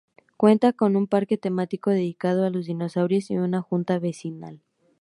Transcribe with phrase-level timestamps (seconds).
[0.35, 4.59] Cuenta con un parque temático dedicado a los dinosaurios, y una junta vecinal.